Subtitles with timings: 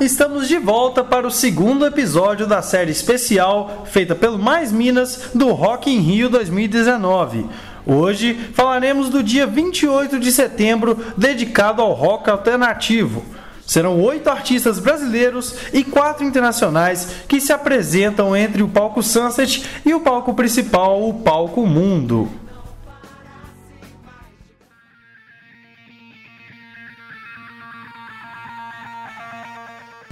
[0.00, 5.52] estamos de volta para o segundo episódio da série especial feita pelo Mais Minas do
[5.52, 7.44] Rock in Rio 2019.
[7.86, 13.22] Hoje falaremos do dia 28 de setembro dedicado ao rock alternativo.
[13.66, 19.92] Serão oito artistas brasileiros e quatro internacionais que se apresentam entre o palco Sunset e
[19.92, 22.26] o palco principal, o palco Mundo.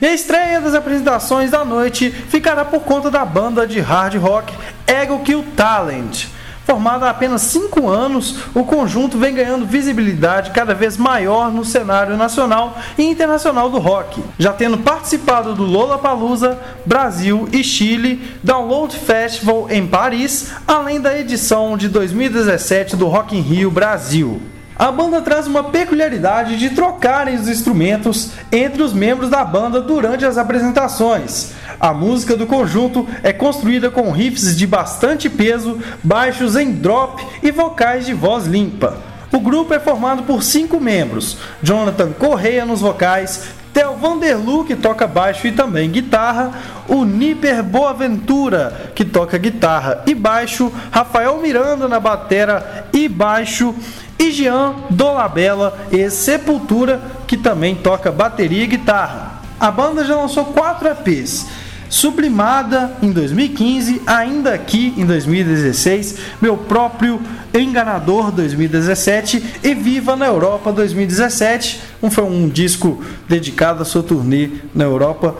[0.00, 4.54] E a estreia das apresentações da noite ficará por conta da banda de hard rock
[4.86, 6.26] Ego Kill Talent.
[6.64, 12.16] Formada há apenas 5 anos, o conjunto vem ganhando visibilidade cada vez maior no cenário
[12.16, 19.66] nacional e internacional do rock, já tendo participado do Lollapalooza, Brasil e Chile, Download Festival
[19.70, 24.40] em Paris, além da edição de 2017 do Rock in Rio Brasil.
[24.78, 30.24] A banda traz uma peculiaridade de trocarem os instrumentos entre os membros da banda durante
[30.24, 31.50] as apresentações.
[31.80, 37.50] A música do conjunto é construída com riffs de bastante peso, baixos em drop e
[37.50, 38.96] vocais de voz limpa.
[39.32, 45.08] O grupo é formado por cinco membros: Jonathan Correia nos vocais, Theo Vanderlu, que toca
[45.08, 46.52] baixo e também guitarra,
[46.86, 53.74] o Niper Boaventura, que toca guitarra e baixo, Rafael Miranda na batera e baixo
[54.18, 59.42] e Jean Dolabella e Sepultura, que também toca bateria e guitarra.
[59.60, 61.46] A banda já lançou quatro EPs.
[61.88, 67.18] Sublimada em 2015, ainda aqui em 2016, meu próprio
[67.54, 71.80] Enganador 2017 e Viva na Europa 2017.
[72.02, 75.36] Um foi um disco dedicado à sua turnê na Europa,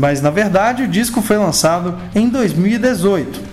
[0.00, 3.51] mas na verdade o disco foi lançado em 2018.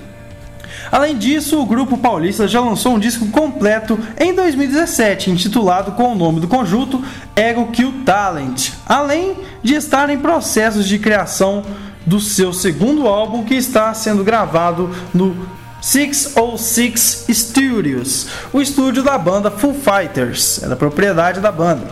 [0.91, 6.15] Além disso, o grupo paulista já lançou um disco completo em 2017, intitulado com o
[6.15, 7.03] nome do conjunto
[7.35, 11.63] Ego Kill Talent, além de estar em processos de criação
[12.05, 15.47] do seu segundo álbum que está sendo gravado no
[15.81, 21.87] 606 Studios, o estúdio da banda Full Fighters, é da propriedade da banda.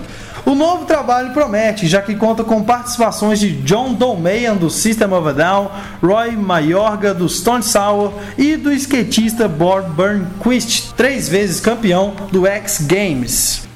[0.47, 5.27] O novo trabalho promete, já que conta com participações de John Dolmayan do System of
[5.27, 5.69] a Down,
[6.01, 12.79] Roy Mayorga do Stone Sour e do skatista Bob Burnquist, três vezes campeão do X
[12.87, 13.67] Games.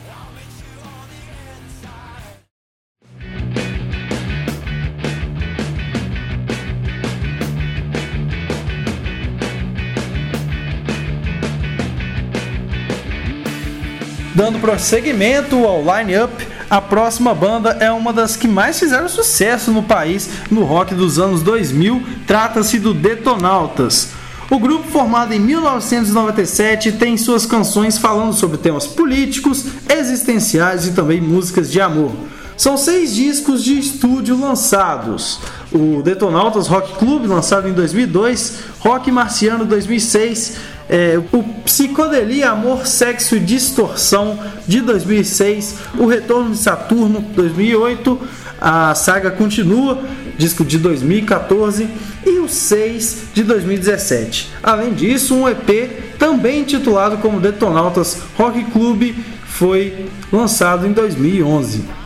[14.33, 19.83] Dando prosseguimento ao line-up, a próxima banda é uma das que mais fizeram sucesso no
[19.83, 22.01] país no rock dos anos 2000.
[22.25, 24.11] Trata-se do Detonautas.
[24.49, 31.19] O grupo, formado em 1997, tem suas canções falando sobre temas políticos, existenciais e também
[31.19, 32.13] músicas de amor.
[32.61, 35.39] São seis discos de estúdio lançados:
[35.71, 40.57] o Detonautas Rock Club, lançado em 2002, Rock Marciano 2006,
[40.87, 48.21] é, o Psicodelia, Amor, Sexo e Distorção de 2006, O Retorno de Saturno 2008,
[48.61, 49.99] a saga continua,
[50.37, 51.89] disco de 2014
[52.23, 54.51] e o 6 de 2017.
[54.61, 59.15] Além disso, um EP também intitulado como Detonautas Rock Club
[59.47, 62.00] foi lançado em 2011.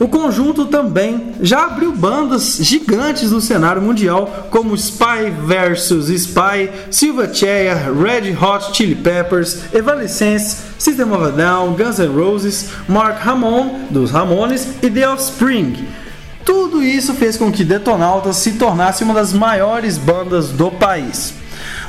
[0.00, 7.92] O conjunto também já abriu bandas gigantes no cenário mundial, como Spy vs Spy, Silverchair,
[7.92, 14.12] Red Hot Chili Peppers, Evanescence, System of a Down, Guns N' Roses, Mark Ramon, dos
[14.12, 15.88] Ramones e The Offspring.
[16.44, 21.34] Tudo isso fez com que Detonautas se tornasse uma das maiores bandas do país.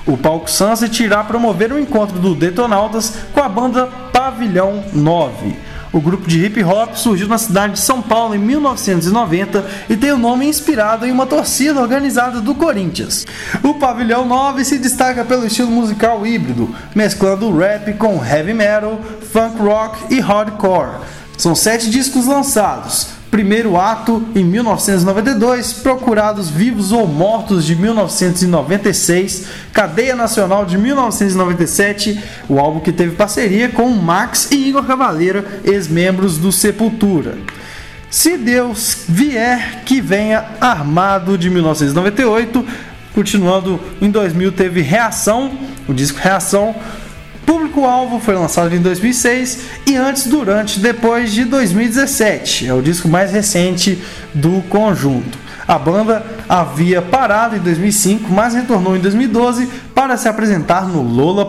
[0.06, 5.69] O palco Sunset irá promover o um encontro do Detonautas com a banda Pavilhão 9.
[5.92, 10.12] O grupo de hip hop surgiu na cidade de São Paulo em 1990 e tem
[10.12, 13.26] o nome inspirado em uma torcida organizada do Corinthians.
[13.64, 19.00] O Pavilhão 9 se destaca pelo estilo musical híbrido, mesclando rap com heavy metal,
[19.32, 21.00] funk rock e hardcore.
[21.36, 30.16] São sete discos lançados, Primeiro Ato, em 1992, Procurados Vivos ou Mortos, de 1996, Cadeia
[30.16, 36.52] Nacional, de 1997, o álbum que teve parceria com Max e Igor Cavaleira, ex-membros do
[36.52, 37.38] Sepultura.
[38.10, 42.66] Se Deus vier, que venha armado, de 1998.
[43.14, 45.52] Continuando em 2000, teve Reação,
[45.88, 46.76] o disco Reação,
[47.50, 52.68] Público-alvo foi lançado em 2006 e antes, durante, depois de 2017.
[52.68, 54.00] É o disco mais recente
[54.36, 55.36] do conjunto.
[55.68, 61.44] A banda havia parado em 2005, mas retornou em 2012 para se apresentar no Lola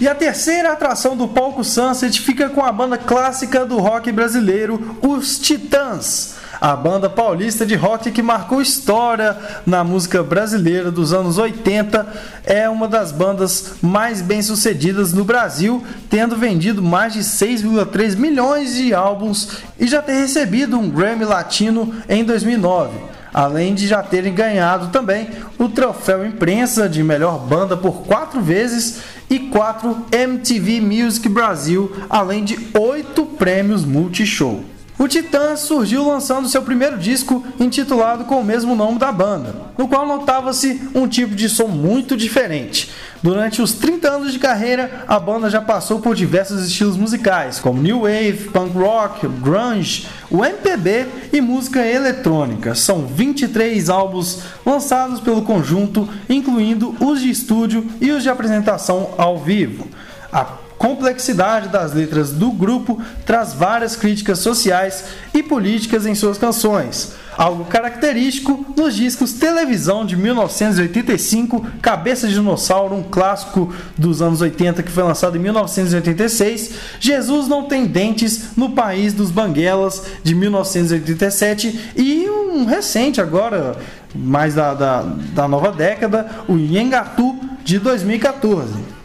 [0.00, 4.96] E a terceira atração do palco Sunset fica com a banda clássica do rock brasileiro,
[5.02, 6.36] os Titãs.
[6.60, 9.36] A banda paulista de rock que marcou história
[9.66, 12.06] na música brasileira dos anos 80
[12.44, 18.94] é uma das bandas mais bem-sucedidas no Brasil, tendo vendido mais de 6,3 milhões de
[18.94, 24.88] álbuns e já ter recebido um Grammy Latino em 2009 além de já terem ganhado
[24.88, 25.28] também
[25.58, 32.44] o troféu imprensa de melhor banda por quatro vezes e quatro MTV Music Brasil, além
[32.44, 34.62] de oito prêmios Multishow.
[34.98, 39.86] O Titã surgiu lançando seu primeiro disco intitulado com o mesmo nome da banda, no
[39.86, 42.90] qual notava-se um tipo de som muito diferente.
[43.22, 47.80] Durante os 30 anos de carreira, a banda já passou por diversos estilos musicais, como
[47.80, 52.74] new wave, punk rock, grunge, o MPB e música eletrônica.
[52.74, 59.38] São 23 álbuns lançados pelo conjunto, incluindo os de estúdio e os de apresentação ao
[59.38, 59.86] vivo.
[60.32, 60.44] A
[60.78, 65.04] complexidade das letras do grupo traz várias críticas sociais
[65.34, 72.94] e políticas em suas canções, algo característico nos discos Televisão de 1985, Cabeça de Dinossauro,
[72.94, 78.70] um clássico dos anos 80 que foi lançado em 1986, Jesus Não Tem Dentes no
[78.70, 83.76] País dos Banguelas de 1987 e um recente agora,
[84.14, 88.97] mais da, da, da nova década, o Yengatu de 2014.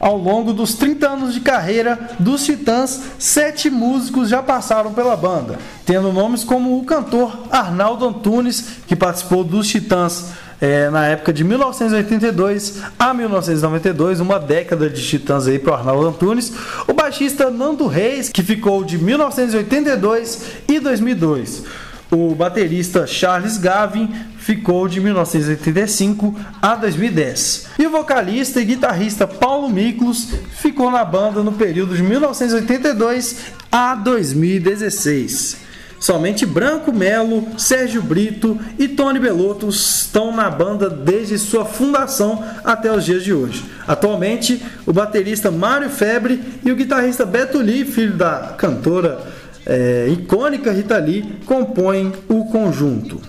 [0.00, 5.58] Ao longo dos 30 anos de carreira dos Titãs, sete músicos já passaram pela banda,
[5.84, 11.44] tendo nomes como o cantor Arnaldo Antunes, que participou dos Titãs é, na época de
[11.44, 16.52] 1982 a 1992, uma década de titãs aí para o Arnaldo Antunes.
[16.86, 21.64] O baixista Nando Reis, que ficou de 1982 e 2002
[22.10, 24.12] o baterista Charles Gavin
[24.50, 27.68] ficou de 1985 a 2010.
[27.78, 33.36] E o vocalista e guitarrista Paulo Miklos ficou na banda no período de 1982
[33.70, 35.58] a 2016.
[36.00, 42.90] Somente Branco Melo, Sérgio Brito e Tony Belotto estão na banda desde sua fundação até
[42.90, 43.64] os dias de hoje.
[43.86, 49.20] Atualmente, o baterista Mário Febre e o guitarrista Beto Lee, filho da cantora
[49.64, 53.20] é, icônica Rita Lee compõem o conjunto.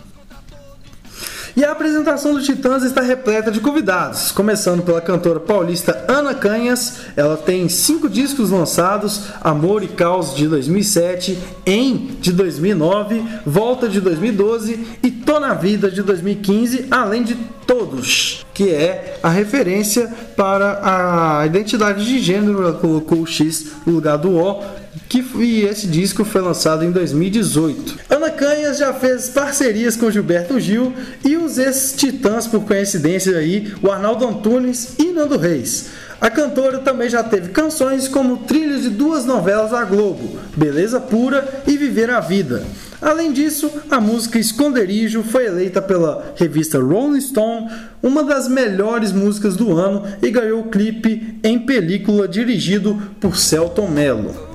[1.56, 7.00] E a apresentação do Titãs está repleta de convidados, começando pela cantora paulista Ana Canhas.
[7.16, 14.00] Ela tem cinco discos lançados: Amor e Caos de 2007, Em de 2009, Volta de
[14.00, 17.36] 2012 e Tô na Vida de 2015, além de
[17.68, 22.64] Todos, que é a referência para a identidade de gênero.
[22.64, 24.81] Ela colocou o X no lugar do O
[25.12, 28.00] que e esse disco foi lançado em 2018.
[28.10, 30.94] Ana Canhas já fez parcerias com Gilberto Gil
[31.26, 35.88] e os ex-titãs, por coincidência aí, o Arnaldo Antunes e Nando Reis.
[36.22, 41.62] A cantora também já teve canções como trilhas de duas novelas da Globo, Beleza Pura
[41.68, 42.64] e Viver a Vida.
[43.02, 47.70] Além disso, a música Esconderijo foi eleita pela revista Rolling Stone
[48.02, 53.90] uma das melhores músicas do ano e ganhou o clipe em película dirigido por Celton
[53.90, 54.51] Mello.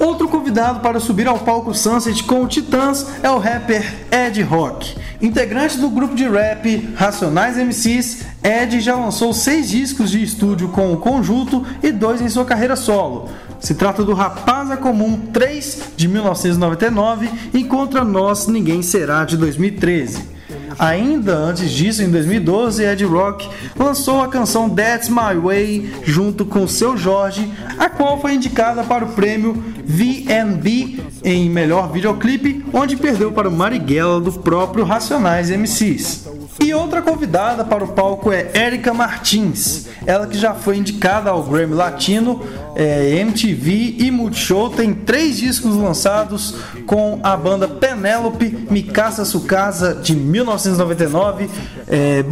[0.00, 4.96] Outro convidado para subir ao palco Sunset com o Titãs é o rapper Ed Rock.
[5.20, 10.90] Integrante do grupo de rap Racionais MCs, Ed já lançou seis discos de estúdio com
[10.90, 13.28] o conjunto e dois em sua carreira solo.
[13.60, 20.39] Se trata do Rapaza Comum 3 de 1999 e Contra Nós Ninguém Será de 2013.
[20.78, 26.66] Ainda antes disso, em 2012, Ed Rock lançou a canção That's My Way junto com
[26.66, 33.32] seu Jorge, a qual foi indicada para o prêmio VNB em melhor videoclipe, onde perdeu
[33.32, 36.28] para o Marighella do próprio Racionais MCs.
[36.62, 41.42] E outra convidada para o palco é Erika Martins, ela que já foi indicada ao
[41.42, 42.42] Grammy Latino,
[42.74, 46.54] é, MTV e Multishow, tem três discos lançados
[46.86, 51.48] com a banda Penélope, Mikasa Sukasa de 1999,
[51.88, 52.24] é,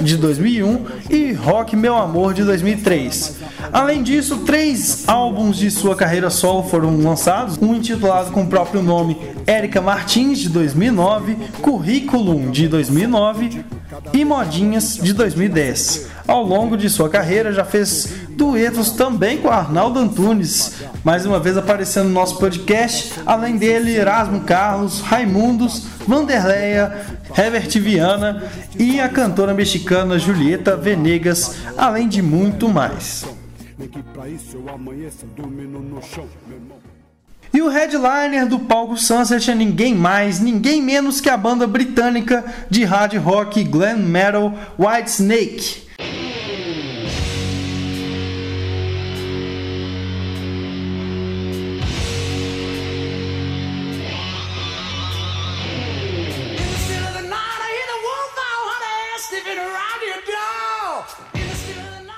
[0.00, 3.38] de 2001 e Rock Meu Amor de 2003.
[3.72, 8.82] Além disso, três álbuns de sua carreira solo foram lançados, um intitulado com o próprio
[8.82, 9.16] nome
[9.46, 13.64] Erika Martins de 2009, Curriculum de 2009
[14.12, 16.08] e Modinhas de 2010.
[16.26, 21.56] Ao longo de sua carreira já fez duetos também com Arnaldo Antunes, mais uma vez
[21.56, 28.44] aparecendo no nosso podcast, além dele Erasmo Carlos, Raimundos, Vanderleia, Herbert Viana
[28.78, 33.26] e a cantora mexicana Julieta Venegas, além de muito mais.
[37.58, 42.44] E o headliner do palco Sunset é ninguém mais, ninguém menos que a banda britânica
[42.70, 45.88] de hard rock glam metal Whitesnake.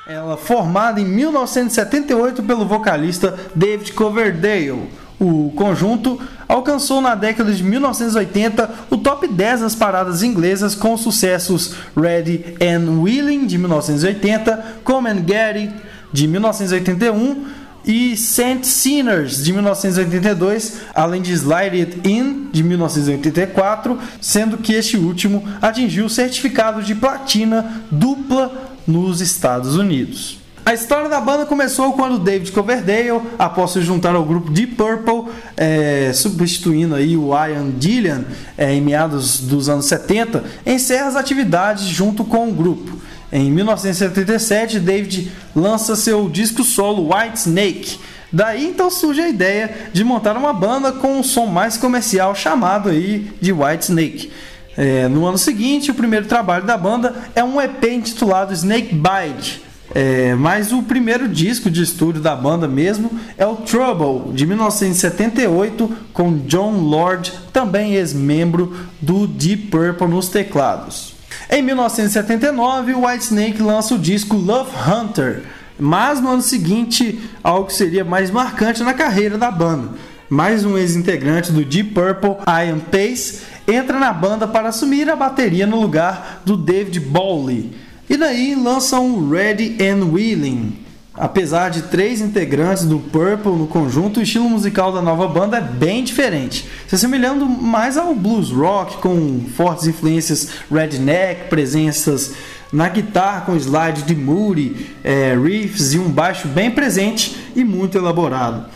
[0.06, 5.00] Ela formada em 1978 pelo vocalista David Coverdale.
[5.20, 11.74] O conjunto alcançou na década de 1980 o top 10 das paradas inglesas com sucessos
[11.94, 15.74] Ready and Willing de 1980, Come and Get It
[16.10, 17.44] de 1981
[17.84, 24.96] e Saint Sinners de 1982, além de Slide It In de 1984, sendo que este
[24.96, 30.39] último atingiu o certificado de platina dupla nos Estados Unidos.
[30.64, 35.32] A história da banda começou quando David Coverdale, após se juntar ao grupo Deep Purple,
[35.56, 38.24] é, substituindo aí o Ian Gillian
[38.58, 43.00] é, em meados dos anos 70, encerra as atividades junto com o grupo.
[43.32, 47.98] Em 1977, David lança seu disco solo White Snake.
[48.30, 52.90] Daí então surge a ideia de montar uma banda com um som mais comercial chamado
[52.90, 54.30] aí de White Snake.
[54.76, 59.69] É, no ano seguinte, o primeiro trabalho da banda é um EP intitulado Snake Bite
[59.94, 65.96] é, mas o primeiro disco de estúdio da banda mesmo é o Trouble, de 1978,
[66.12, 71.14] com John Lord, também ex-membro do Deep Purple nos teclados.
[71.50, 75.42] Em 1979, o Whitesnake lança o disco Love Hunter,
[75.78, 79.88] mas no ano seguinte, algo que seria mais marcante na carreira da banda.
[80.28, 85.66] Mais um ex-integrante do Deep Purple, Ian Pace, entra na banda para assumir a bateria
[85.66, 87.72] no lugar do David Bowie.
[88.10, 90.76] E daí lançam Ready and Willing.
[91.14, 95.60] Apesar de três integrantes do Purple no conjunto, o estilo musical da nova banda é
[95.60, 102.34] bem diferente, se assemelhando mais ao blues rock, com fortes influências redneck, presenças
[102.72, 107.96] na guitarra com slide de Moody, é, riffs e um baixo bem presente e muito
[107.96, 108.66] elaborado.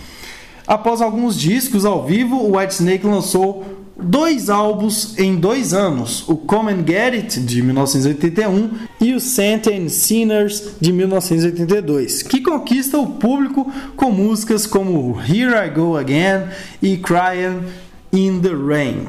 [0.65, 6.73] Após alguns discos ao vivo, o Whitesnake lançou dois álbuns em dois anos, o Come
[6.73, 8.71] and Get It, de 1981,
[9.01, 15.55] e o Saint and Sinners, de 1982, que conquista o público com músicas como Here
[15.67, 16.49] I Go Again
[16.83, 17.63] e Crying
[18.13, 19.07] in the Rain.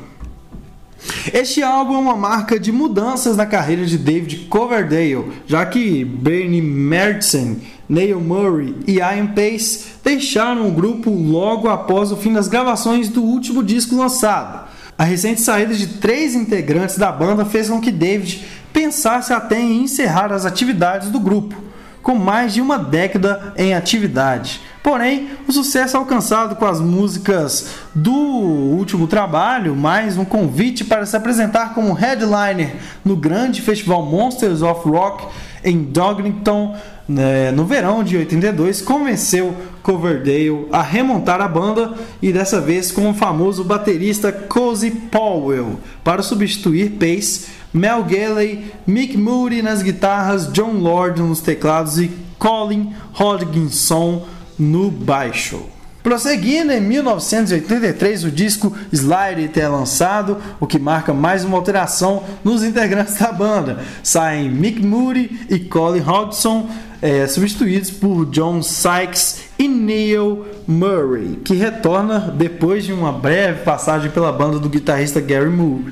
[1.33, 6.61] Este álbum é uma marca de mudanças na carreira de David Coverdale, já que Bernie
[6.61, 13.09] Mertzen, Neil Murray e Ian Pace deixaram o grupo logo após o fim das gravações
[13.09, 14.64] do último disco lançado.
[14.97, 19.83] A recente saída de três integrantes da banda fez com que David pensasse até em
[19.83, 21.55] encerrar as atividades do grupo,
[22.01, 24.61] com mais de uma década em atividade.
[24.81, 31.17] Porém, o sucesso alcançado com as músicas do último trabalho, mais um convite para se
[31.17, 35.25] apresentar como headliner no grande festival Monsters of Rock
[35.63, 42.59] em Dogrington, né, no verão de 82, convenceu Coverdale a remontar a banda e dessa
[42.59, 49.83] vez com o famoso baterista Cozy Powell para substituir Pace, Mel Galley, Mick Moody nas
[49.83, 52.09] guitarras, John Lord nos teclados e
[52.39, 54.25] Colin Hodgkinson
[54.57, 55.74] no baixo.
[56.05, 62.63] Prosseguindo, em 1983 o disco Slide é lançado, o que marca mais uma alteração nos
[62.63, 63.79] integrantes da banda.
[64.03, 66.69] Saem Mick Moody e Colin Hodgson,
[67.01, 74.11] é, substituídos por John Sykes e Neil Murray, que retorna depois de uma breve passagem
[74.11, 75.91] pela banda do guitarrista Gary Moore.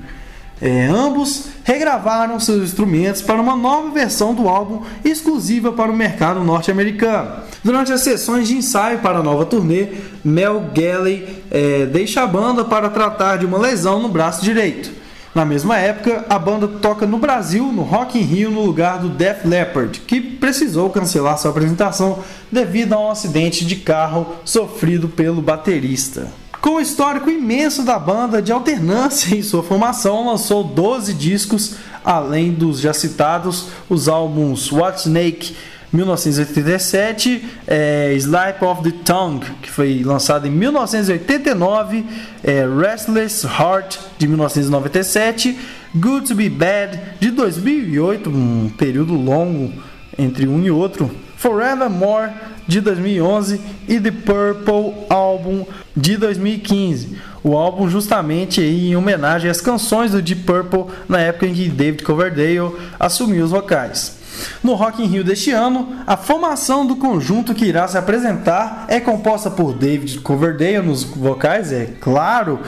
[0.61, 6.43] É, ambos regravaram seus instrumentos para uma nova versão do álbum exclusiva para o mercado
[6.43, 7.43] norte-americano.
[7.63, 9.87] Durante as sessões de ensaio para a nova turnê,
[10.23, 15.03] Mel Galley é, deixa a banda para tratar de uma lesão no braço direito.
[15.33, 19.09] Na mesma época, a banda toca no Brasil, no Rock in Rio, no lugar do
[19.09, 22.19] Def Leppard, que precisou cancelar sua apresentação
[22.51, 26.42] devido a um acidente de carro sofrido pelo baterista.
[26.63, 32.53] Com o histórico imenso da banda de alternância em sua formação, lançou 12 discos, além
[32.53, 35.57] dos já citados, os álbuns What Snake
[35.91, 42.05] 1987, é, Slip of the Tongue, que foi lançado em 1989,
[42.41, 45.59] é, Restless Heart, de 1997,
[45.93, 49.69] Good to Be Bad, de 2008, um período longo
[50.17, 52.31] entre um e outro, Forevermore,
[52.67, 55.65] de 2011 e The Purple Album
[55.95, 57.17] de 2015.
[57.43, 62.03] O álbum justamente em homenagem às canções do Deep Purple na época em que David
[62.03, 64.17] Coverdale assumiu os vocais.
[64.63, 68.99] No Rock in Rio deste ano, a formação do conjunto que irá se apresentar é
[68.99, 72.59] composta por David Coverdale nos vocais, é claro,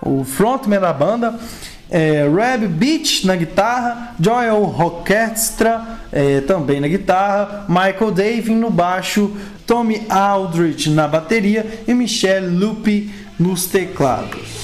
[0.00, 1.38] o frontman da banda,
[1.90, 9.36] é, Reb Beach na guitarra, Joel Rockestra é, também na guitarra, Michael Davin no baixo,
[9.66, 14.63] Tommy Aldrich na bateria e Michelle Lupi nos teclados.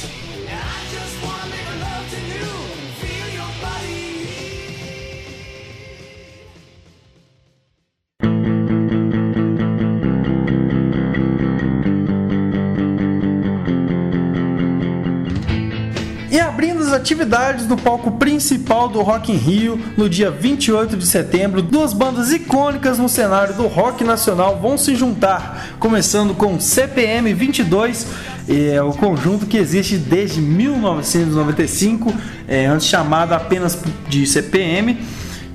[16.30, 21.04] E abrindo as atividades do palco principal do Rock in Rio, no dia 28 de
[21.04, 27.34] setembro, duas bandas icônicas no cenário do rock nacional vão se juntar, começando com CPM
[27.34, 28.06] 22,
[28.48, 32.14] é o conjunto que existe desde 1995,
[32.46, 33.76] é, antes chamado apenas
[34.08, 35.00] de CPM,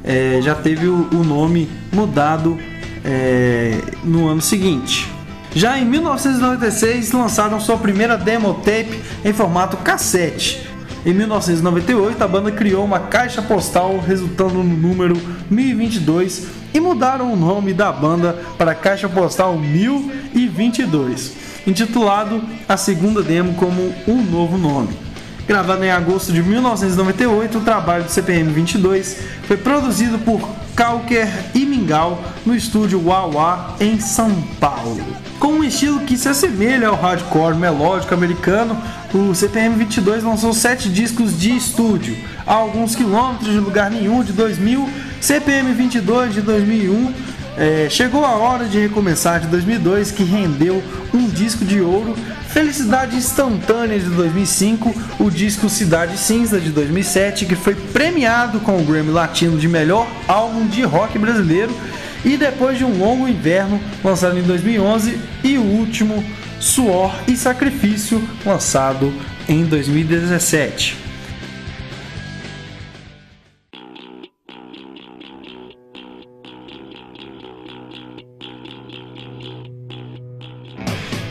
[0.03, 2.59] é, já teve o, o nome mudado
[3.05, 5.09] é, no ano seguinte.
[5.55, 10.64] Já em 1996 lançaram sua primeira demo tape em formato cassete.
[11.05, 15.15] Em 1998 a banda criou uma caixa postal resultando no número
[15.51, 21.33] 1022 e mudaram o nome da banda para Caixa Postal 1022,
[21.67, 25.04] intitulado a segunda demo como um novo nome.
[25.47, 30.41] Gravado em agosto de 1998, o trabalho do CPM 22 foi produzido por
[30.75, 35.05] Calker e Mingau no estúdio Wawa em São Paulo.
[35.39, 38.75] Com um estilo que se assemelha ao hardcore melódico americano,
[39.13, 44.33] o CPM 22 lançou sete discos de estúdio, a alguns quilômetros de lugar nenhum de
[44.33, 44.89] 2000,
[45.21, 47.13] CPM 22 de 2001
[47.57, 50.83] é, chegou a hora de recomeçar de 2002, que rendeu
[51.13, 52.15] um disco de ouro,
[52.49, 58.83] Felicidade Instantânea de 2005, o disco Cidade Cinza de 2007, que foi premiado com o
[58.83, 61.75] Grammy Latino de melhor álbum de rock brasileiro,
[62.23, 66.23] e depois de um longo inverno, lançado em 2011, e o último,
[66.59, 69.13] Suor e Sacrifício, lançado
[69.47, 71.04] em 2017.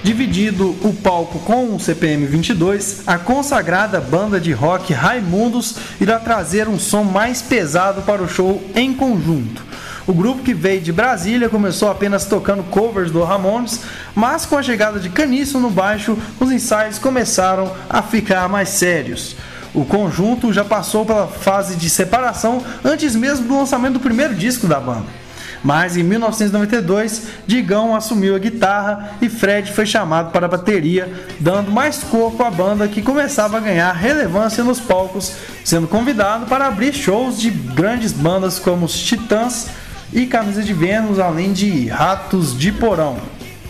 [0.05, 6.69] Dividido o palco com o CPM 22, a consagrada banda de rock Raimundos irá trazer
[6.69, 9.64] um som mais pesado para o show em conjunto.
[10.07, 13.81] O grupo que veio de Brasília começou apenas tocando covers do Ramones,
[14.14, 19.35] mas com a chegada de Caniço no baixo, os ensaios começaram a ficar mais sérios.
[19.73, 24.67] O conjunto já passou pela fase de separação antes mesmo do lançamento do primeiro disco
[24.67, 25.23] da banda.
[25.64, 31.72] Mas em 1992, Digão assumiu a guitarra e Fred foi chamado para a bateria, dando
[31.72, 35.33] mais corpo à banda que começava a ganhar relevância nos palcos,
[35.64, 39.68] sendo convidado para abrir shows de grandes bandas como os Titãs
[40.12, 43.16] e Camisa de Vênus, além de Ratos de Porão.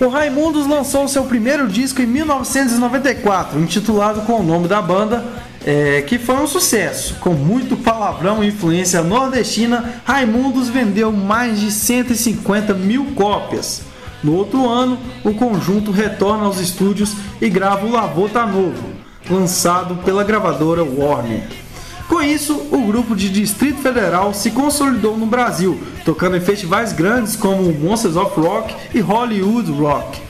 [0.00, 5.24] O Raimundos lançou seu primeiro disco em 1994, intitulado com o nome da banda
[5.64, 7.16] é, que foi um sucesso.
[7.20, 13.82] Com muito palavrão e influência nordestina, Raimundos vendeu mais de 150 mil cópias.
[14.22, 18.82] No outro ano, o conjunto retorna aos estúdios e grava o Lavô Tá Novo,
[19.28, 21.42] lançado pela gravadora Warner.
[22.08, 27.34] Com isso, o grupo de Distrito Federal se consolidou no Brasil, tocando em festivais grandes
[27.34, 30.23] como Monsters of Rock e Hollywood Rock.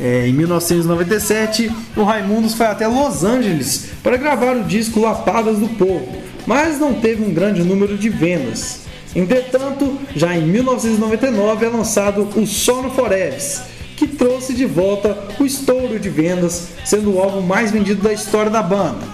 [0.00, 5.68] É, em 1997, o Raimundos foi até Los Angeles para gravar o disco Lapadas do
[5.68, 6.08] Povo,
[6.46, 8.80] mas não teve um grande número de vendas.
[9.14, 13.60] Entretanto, já em 1999 é lançado o Sono Foreves,
[13.94, 18.50] que trouxe de volta o estouro de vendas, sendo o álbum mais vendido da história
[18.50, 19.06] da banda.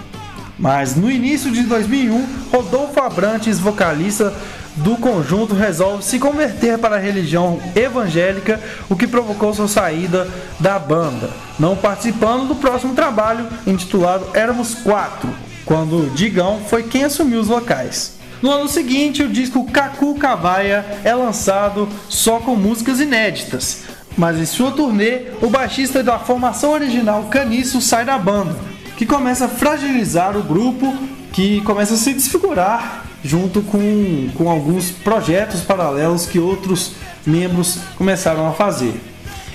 [0.57, 4.33] Mas no início de 2001, Rodolfo Abrantes, vocalista
[4.77, 10.27] do conjunto resolve se converter para a religião evangélica, o que provocou sua saída
[10.59, 15.29] da banda, não participando do próximo trabalho intitulado Éramos Quatro,
[15.65, 18.17] quando Digão foi quem assumiu os vocais.
[18.41, 23.79] No ano seguinte, o disco Kaku Cavaia é lançado só com músicas inéditas,
[24.15, 28.55] mas em sua turnê, o baixista da formação original Caniço sai da banda,
[28.95, 30.95] que começa a fragilizar o grupo,
[31.33, 36.93] que começa a se desfigurar junto com, com alguns projetos paralelos que outros
[37.25, 38.93] membros começaram a fazer.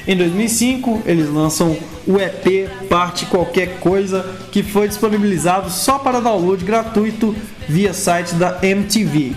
[0.07, 6.64] Em 2005, eles lançam o EP Parte Qualquer Coisa, que foi disponibilizado só para download
[6.64, 7.35] gratuito
[7.68, 9.33] via site da MTV.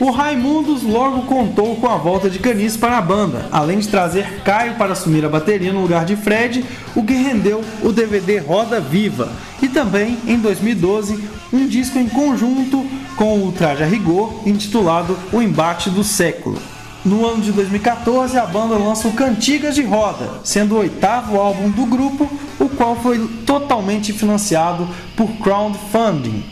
[0.00, 4.26] O Raimundos logo contou com a volta de Canis para a banda, além de trazer
[4.44, 6.64] Caio para assumir a bateria no lugar de Fred,
[6.96, 9.30] o que rendeu o DVD Roda Viva,
[9.62, 12.84] e também, em 2012, um disco em conjunto
[13.16, 16.58] com o Traje a Rigor, intitulado O Embate do Século.
[17.04, 21.68] No ano de 2014, a banda lança o Cantigas de Roda, sendo o oitavo álbum
[21.68, 26.44] do grupo, o qual foi totalmente financiado por crowdfunding.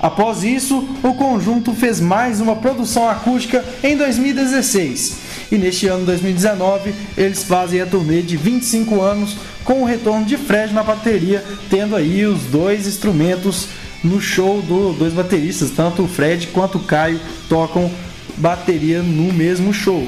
[0.00, 5.16] Após isso, o conjunto fez mais uma produção acústica em 2016.
[5.50, 10.36] E neste ano 2019, eles fazem a turnê de 25 anos com o retorno de
[10.36, 13.68] Fred na bateria, tendo aí os dois instrumentos
[14.02, 17.90] no show dos dois bateristas, tanto o Fred quanto o Caio tocam
[18.36, 20.06] bateria no mesmo show.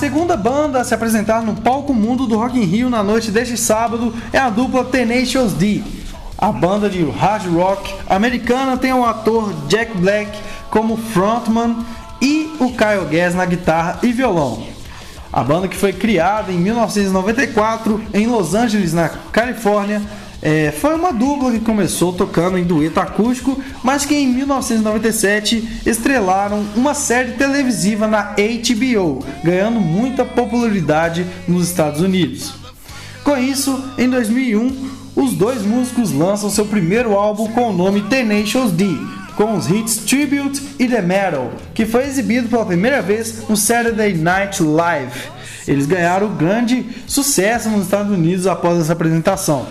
[0.00, 3.58] Segunda banda a se apresentar no palco mundo do Rock in Rio na noite deste
[3.58, 5.82] sábado é a dupla Tenacious D.
[6.38, 10.30] A banda de hard rock americana tem o ator Jack Black
[10.70, 11.84] como frontman
[12.18, 14.62] e o Kyle Gass na guitarra e violão.
[15.30, 20.00] A banda que foi criada em 1994 em Los Angeles, na Califórnia,
[20.42, 26.64] é, foi uma dupla que começou tocando em dueto acústico, mas que em 1997 estrelaram
[26.74, 32.54] uma série televisiva na HBO, ganhando muita popularidade nos Estados Unidos.
[33.22, 38.72] Com isso, em 2001, os dois músicos lançam seu primeiro álbum com o nome Tenacious
[38.72, 38.86] D,
[39.36, 44.14] com os hits Tribute e The Metal, que foi exibido pela primeira vez no Saturday
[44.14, 45.20] Night Live.
[45.68, 49.66] Eles ganharam grande sucesso nos Estados Unidos após essa apresentação.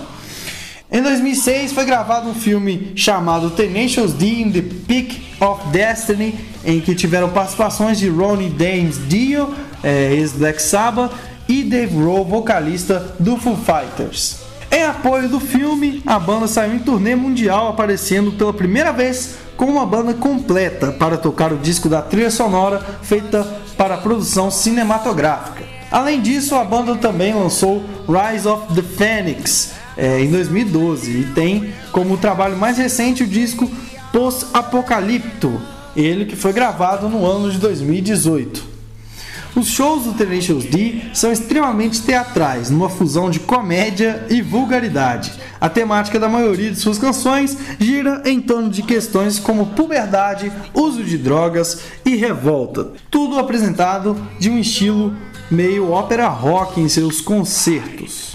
[0.92, 6.34] Em 2006 foi gravado um filme chamado Tenacious D in the Peak of Destiny,
[6.66, 11.12] em que tiveram participações de Ronnie James Dio, é, ex-Black Sabbath,
[11.48, 14.40] e Dave Grohl, vocalista do Foo Fighters.
[14.72, 19.66] Em apoio do filme, a banda saiu em turnê mundial, aparecendo pela primeira vez com
[19.66, 23.44] uma banda completa para tocar o disco da trilha sonora feita
[23.78, 25.66] para a produção cinematográfica.
[25.92, 31.74] Além disso, a banda também lançou Rise of the Phoenix, é, em 2012 e tem
[31.92, 33.70] como trabalho mais recente o disco
[34.14, 35.62] Post Apocalipto,
[35.96, 38.70] ele que foi gravado no ano de 2018.
[39.56, 45.34] Os shows do Tenacious D são extremamente teatrais, numa fusão de comédia e vulgaridade.
[45.60, 51.04] A temática da maioria de suas canções gira em torno de questões como puberdade, uso
[51.04, 52.94] de drogas e revolta.
[53.12, 55.14] Tudo apresentado de um estilo
[55.52, 58.29] meio ópera rock em seus concertos.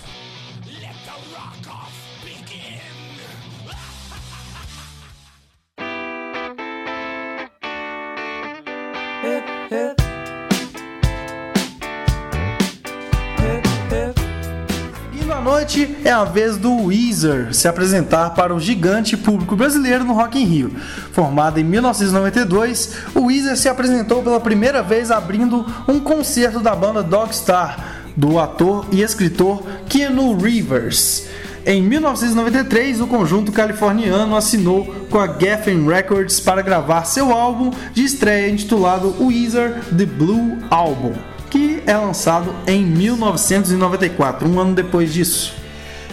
[16.05, 20.45] É a vez do Weezer se apresentar para o gigante público brasileiro no Rock in
[20.45, 20.77] Rio.
[21.13, 27.03] Formado em 1992, o Weezer se apresentou pela primeira vez abrindo um concerto da banda
[27.03, 31.27] Dogstar, do ator e escritor Keanu Rivers.
[31.67, 38.05] Em 1993, o conjunto californiano assinou com a Geffen Records para gravar seu álbum de
[38.05, 41.13] estreia intitulado Weezer The Blue Album
[41.55, 45.64] que é lançado em 1994, um ano depois disso.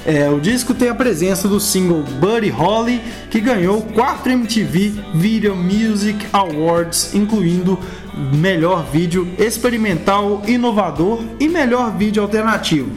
[0.06, 5.56] É, o disco tem a presença do single Buddy Holly, que ganhou 4 MTV Video
[5.56, 7.78] Music Awards, incluindo
[8.34, 12.90] melhor vídeo experimental inovador e melhor vídeo alternativo.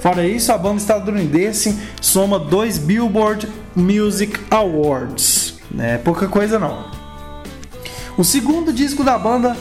[0.00, 5.58] Fora isso, a banda estadunidense soma dois Billboard Music Awards.
[5.78, 6.86] É pouca coisa não.
[8.16, 9.54] O segundo disco da banda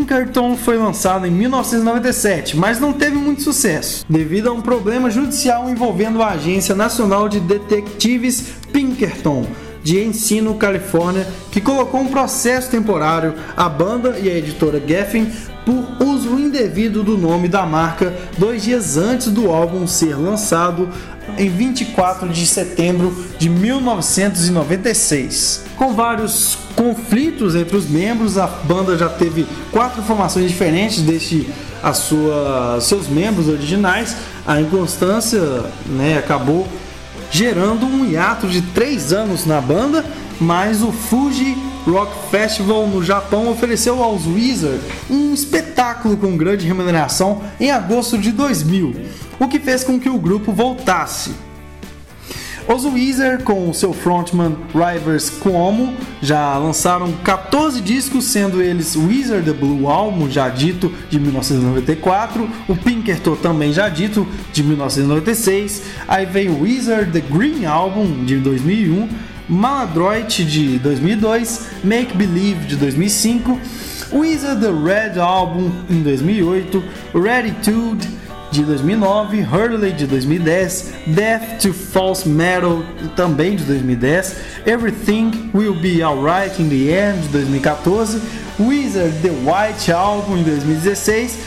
[0.00, 5.68] Pinkerton foi lançado em 1997, mas não teve muito sucesso, devido a um problema judicial
[5.68, 9.46] envolvendo a Agência Nacional de Detetives Pinkerton
[9.82, 15.30] de Ensino, Califórnia, que colocou um processo temporário à banda e à editora Geffen
[15.66, 15.84] por
[16.20, 20.90] uso indevido do nome da marca dois dias antes do álbum ser lançado
[21.38, 25.64] em 24 de setembro de 1996.
[25.76, 31.46] Com vários conflitos entre os membros, a banda já teve quatro formações diferentes desde
[31.82, 34.14] a sua, seus membros originais.
[34.46, 35.40] A inconstância
[35.86, 36.68] né, acabou
[37.30, 40.04] gerando um hiato de três anos na banda,
[40.40, 41.56] mas o Fuji
[41.86, 48.32] Rock Festival no Japão ofereceu aos Wizard um espetáculo com grande remuneração em agosto de
[48.32, 48.94] 2000,
[49.38, 51.32] o que fez com que o grupo voltasse.
[52.72, 59.52] Os Weezer, com seu frontman Rivers Cuomo, já lançaram 14 discos, sendo eles Weezer The
[59.52, 66.62] Blue Album, já dito, de 1994, o Pinkerton também já dito, de 1996, aí veio
[66.62, 69.08] Weezer The Green Album, de 2001,
[69.50, 73.58] Maladroit, de 2002, Make Believe, de 2005,
[74.12, 76.82] Weezer The Red Album, em 2008,
[77.12, 78.08] Readitude,
[78.52, 82.84] de 2009, Hurley de 2010, Death to False Metal
[83.16, 84.36] também de 2010,
[84.66, 88.20] Everything Will Be Alright in the End de 2014,
[88.58, 91.38] Wizard The White Album em 2016,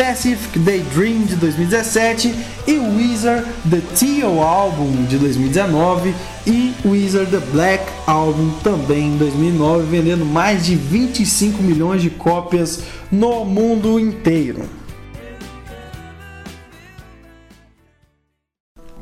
[0.00, 2.34] Pacific Daydream de 2017
[2.66, 6.14] e Wizard The Teal Album de 2019
[6.46, 12.82] e Wizard The Black Album também em 2009, vendendo mais de 25 milhões de cópias
[13.12, 14.79] no mundo inteiro.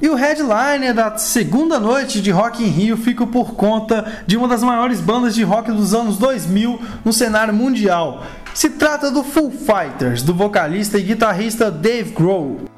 [0.00, 4.46] E o headliner da segunda noite de Rock in Rio fica por conta de uma
[4.46, 8.22] das maiores bandas de rock dos anos 2000 no cenário mundial.
[8.54, 12.68] Se trata do Foo Fighters, do vocalista e guitarrista Dave Grohl.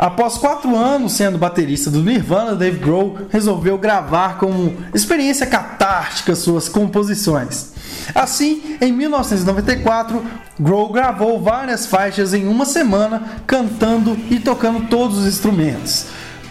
[0.00, 6.70] Após quatro anos sendo baterista do Nirvana, Dave Grohl resolveu gravar como experiência catártica suas
[6.70, 7.72] composições.
[8.14, 10.24] Assim, em 1994,
[10.58, 16.06] Grohl gravou várias faixas em uma semana, cantando e tocando todos os instrumentos.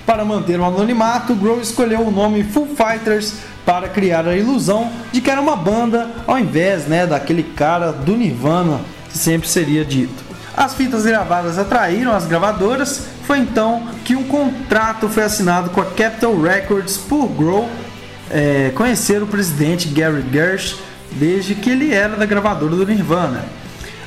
[0.05, 3.33] Para manter o anonimato, Grohl escolheu o nome Foo Fighters
[3.65, 8.15] para criar a ilusão de que era uma banda, ao invés né, daquele cara do
[8.15, 10.28] Nirvana que sempre seria dito.
[10.59, 13.05] As fitas gravadas atraíram as gravadoras.
[13.23, 17.69] Foi então que um contrato foi assinado com a Capitol Records por Grohl
[18.29, 20.75] é, conhecer o presidente Gary Gersh
[21.13, 23.45] desde que ele era da gravadora do Nirvana.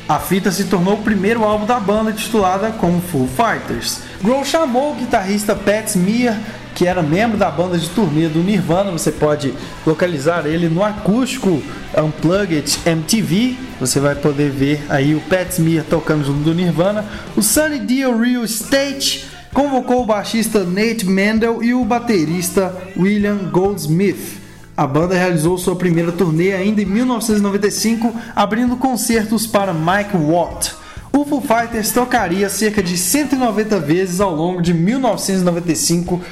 [0.07, 4.01] A fita se tornou o primeiro álbum da banda titulada como Foo Fighters.
[4.23, 6.39] Grohl chamou o guitarrista Pat Smear
[6.75, 8.91] que era membro da banda de turnê do Nirvana.
[8.91, 9.55] Você pode
[9.87, 11.63] localizar ele no acústico
[11.97, 13.57] Unplugged MTV.
[13.81, 17.05] Você vai poder ver aí o Pat Smear tocando junto do Nirvana.
[17.37, 24.41] O Sunny Dio Real Estate convocou o baixista Nate Mendel e o baterista William Goldsmith.
[24.75, 30.75] A banda realizou sua primeira turnê ainda em 1995, abrindo concertos para Mike Watt.
[31.13, 36.23] O Foo Fighters tocaria cerca de 190 vezes ao longo de 1995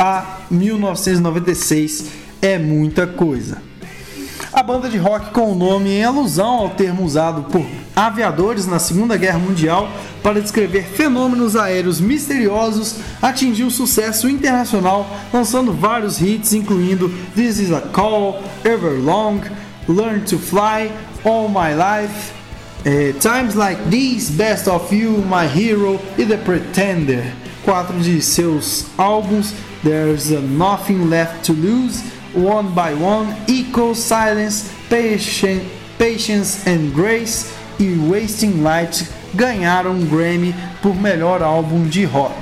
[0.00, 2.06] a 1996
[2.40, 3.58] é muita coisa.
[4.50, 8.78] A banda de rock com o nome em alusão ao termo usado por aviadores na
[8.78, 9.90] Segunda Guerra Mundial
[10.22, 17.82] para descrever fenômenos aéreos misteriosos atingiu sucesso internacional, lançando vários hits, incluindo This Is a
[17.82, 19.42] Call, Everlong,
[19.86, 20.90] Learn to Fly,
[21.24, 22.32] All My Life,
[22.86, 27.49] eh, Times Like These, Best of You, My Hero e The Pretender.
[27.70, 29.54] Quatro de seus álbuns
[29.84, 32.02] There's Nothing Left to Lose,
[32.34, 35.62] One by One, Equal Silence, Patience,
[35.96, 40.52] Patience and Grace e Wasting Light ganharam um Grammy
[40.82, 42.34] por melhor álbum de rock.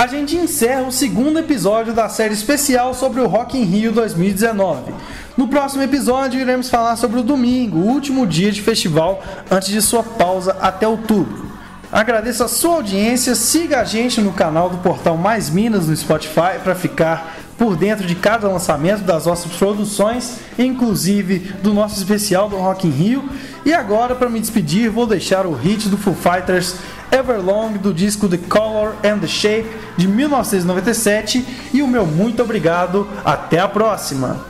[0.00, 4.94] A gente encerra o segundo episódio da série especial sobre o Rock in Rio 2019.
[5.36, 9.82] No próximo episódio, iremos falar sobre o domingo, o último dia de festival antes de
[9.82, 11.50] sua pausa até outubro.
[11.92, 16.58] Agradeço a sua audiência, siga a gente no canal do Portal Mais Minas no Spotify
[16.64, 22.56] para ficar por dentro de cada lançamento das nossas produções, inclusive do nosso especial do
[22.56, 23.28] Rock in Rio.
[23.66, 26.76] E agora, para me despedir, vou deixar o hit do Foo Fighters
[27.12, 29.68] Everlong do disco The Color and the Shape
[29.98, 31.44] de 1997
[31.74, 33.06] e o meu muito obrigado.
[33.22, 34.49] Até a próxima!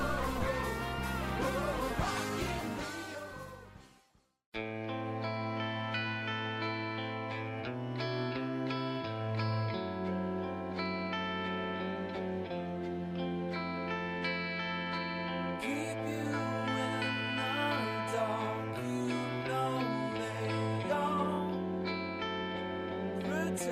[23.58, 23.66] Keep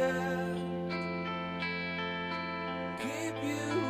[3.44, 3.87] you